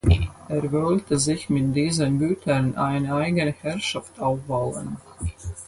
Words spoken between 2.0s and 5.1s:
Gütern eine eigene Herrschaft aufbauen.